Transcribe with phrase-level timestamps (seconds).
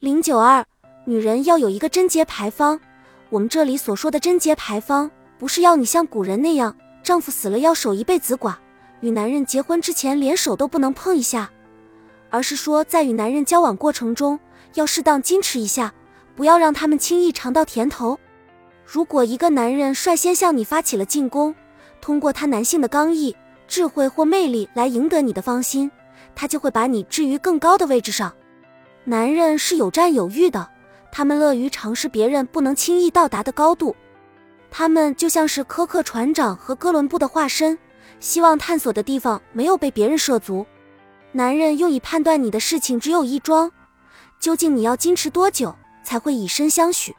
[0.00, 0.64] 零九二，
[1.04, 2.80] 女人要有一个贞洁牌坊。
[3.28, 8.54] 我们这里所说的贞洁牌坊，不是要你像古人那样，丈夫死了要守一辈子寡，
[9.02, 11.50] 与男人结婚之前连手都不能碰一下，
[12.30, 14.40] 而是说在与男人交往过程中，
[14.72, 15.92] 要适当矜持一下，
[16.34, 18.18] 不要让他们轻易尝到甜头。
[18.86, 21.54] 如果一个男人率先向你发起了进攻，
[22.00, 23.36] 通过他男性的刚毅、
[23.68, 25.90] 智慧或魅力来赢得你的芳心，
[26.34, 28.32] 他就会把你置于更高的位置上。
[29.10, 30.70] 男人是有占有欲的，
[31.10, 33.96] 他们乐于尝试别人不能轻易到达的高度。
[34.70, 37.76] 他们就像是苛刻船长和哥伦布的化身，
[38.20, 40.64] 希望探索的地方没有被别人涉足。
[41.32, 43.72] 男人用以判断你的事情只有一桩：
[44.38, 47.12] 究竟你要矜持多久才会以身相许？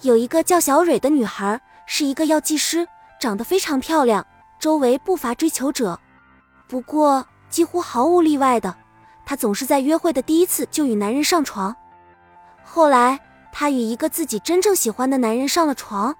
[0.00, 2.88] 有一个叫小蕊的女孩，是一个药剂师，
[3.20, 4.26] 长得非常漂亮，
[4.58, 6.00] 周围不乏追求者。
[6.66, 8.74] 不过几乎毫无例外的。
[9.28, 11.76] 她总是在约会的第一次就与男人上床，
[12.64, 13.20] 后来
[13.52, 16.16] 她与一个自己真正喜欢的男人上了床，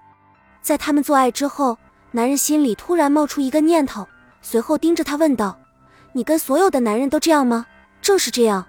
[0.61, 1.79] 在他们做爱之后，
[2.11, 4.07] 男人心里突然冒出一个念头，
[4.43, 5.59] 随后盯着她问道
[6.13, 7.65] ：“你跟所有的男人都这样吗
[8.03, 8.67] ？”“正是这样。”“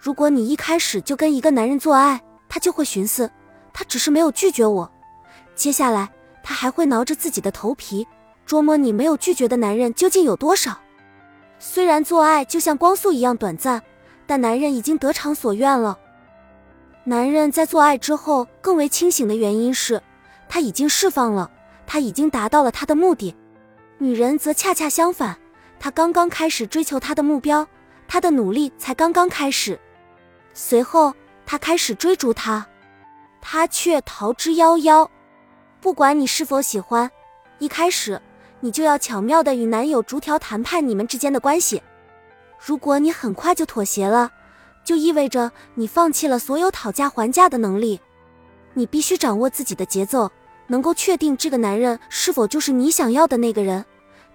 [0.00, 3.30] 如果你一开始就跟一个男人做爱，他就会寻思，
[3.72, 4.90] 他只是没有拒绝我。
[5.54, 6.10] 接下来
[6.42, 8.04] 他还会挠着自己的头皮，
[8.48, 10.76] 琢磨你没有拒绝的男人究竟有多少。”
[11.58, 13.82] 虽然做爱就像光速一样短暂，
[14.26, 15.98] 但男人已经得偿所愿了。
[17.04, 20.02] 男人在做爱之后更为清醒的原因是，
[20.48, 21.50] 他已经释放了，
[21.86, 23.34] 他已经达到了他的目的。
[23.98, 25.36] 女人则恰恰相反，
[25.78, 27.66] 她刚刚开始追求她的目标，
[28.06, 29.78] 她的努力才刚刚开始。
[30.52, 31.14] 随后，
[31.46, 32.66] 他开始追逐她，
[33.40, 35.08] 他却逃之夭夭。
[35.80, 37.10] 不管你是否喜欢，
[37.58, 38.20] 一开始。
[38.60, 41.82] 你就要巧妙的与男友逐条谈判你们之间的关系。
[42.58, 44.32] 如果你很快就妥协了，
[44.82, 48.00] 就意味着你放弃了所有讨价还价的能力。
[48.74, 50.30] 你必须掌握自己的节奏，
[50.66, 53.84] 能够确定这个男人是否就是你想要的那个人，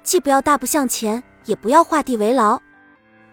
[0.04, 2.62] 既不要大步向前，也不要画地为牢。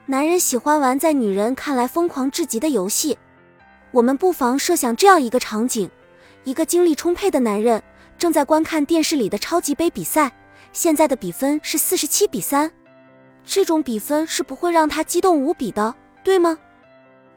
[0.06, 3.18] 男人喜欢玩在女人看来疯狂至极的游戏。
[3.90, 5.90] 我们不妨设想这样一个场景：
[6.44, 7.82] 一个精力充沛的男人
[8.16, 10.32] 正在观看电视里的超级杯比赛。
[10.72, 12.70] 现在的比分是四十七比三，
[13.44, 16.56] 这种比分是不会让他激动无比的，对吗？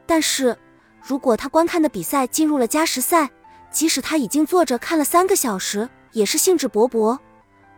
[0.06, 0.56] 但是，
[1.02, 3.30] 如果他观看的比赛进入了加时赛，
[3.70, 7.18] 即使他已经坐着看了三个小时，也是兴致勃勃。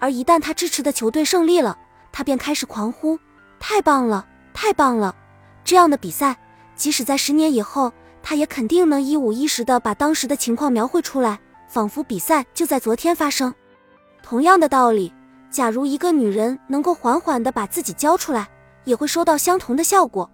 [0.00, 1.78] 而一旦他支持的球队胜利了，
[2.12, 3.18] 他便开始狂呼
[3.60, 5.14] ：“太棒了，太棒了！”
[5.64, 6.36] 这样的比赛，
[6.74, 13.54] 即使在十年以后，他也肯定能一五一十的把当时的情况描绘出来，仿佛比赛就在昨天发生。
[14.22, 15.12] 同样的道理。
[15.54, 18.50] 假如一个女人能够缓缓地把自己交出来，
[18.82, 20.28] 也会收到相同的效果。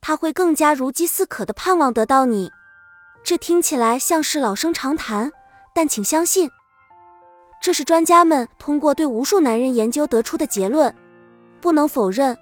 [0.00, 2.50] 她会更加如饥似渴地盼望得到你。
[3.22, 5.30] 这听起来像是老生常谈，
[5.74, 6.50] 但请相信，
[7.60, 10.94] 这是专家们通过对无数男人研究得出的结论。
[11.60, 12.34] 不能否认，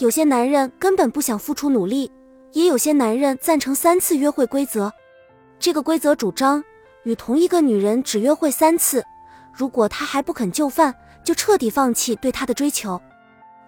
[0.00, 2.10] 有些男人根本不想付出努力，
[2.54, 4.92] 也有些男人赞成三次约会规则。
[5.60, 6.64] 这个规则主张，
[7.04, 9.04] 与同一个女人只约会三次，
[9.54, 10.92] 如果她还不肯就范。
[11.22, 13.00] 就彻底放弃对他的追求。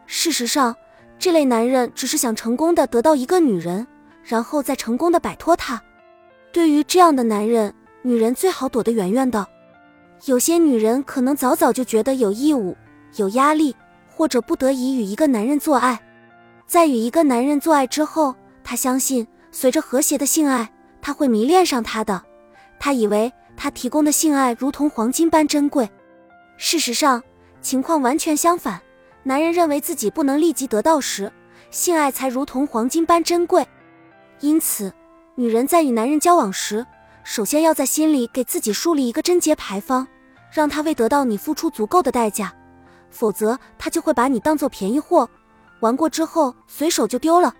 [0.06, 0.74] 事实上，
[1.18, 3.86] 这类男人只是想成功的得到一个女人，
[4.22, 5.80] 然后再成功的摆脱她。
[6.52, 9.46] 对于这样的男人，女人最好躲得远远的。
[10.26, 12.76] 有些女人可能早早就觉得有义务、
[13.16, 13.74] 有压力，
[14.08, 16.00] 或者不得已与一个男人做爱。
[16.66, 22.22] 在与一个男人做爱之后，她相信随着和谐的性爱，他会迷恋上他的。
[22.78, 25.88] 她以为他提供的性爱如同黄金般珍贵。
[26.56, 27.22] 事实上，
[27.64, 28.78] 情况完全相反，
[29.22, 31.32] 男人认为自己不能立即得到时，
[31.70, 33.66] 性爱才如同黄金般珍贵。
[34.40, 34.92] 因此，
[35.34, 36.86] 女人在与男人交往时，
[37.24, 40.06] 首先要在心里给自己树立一个贞洁牌坊，
[40.52, 42.52] 让他为得到你付出足够的代价，
[43.08, 45.26] 否则他就会把你当做便宜货，
[45.80, 47.54] 玩过之后随手就丢了。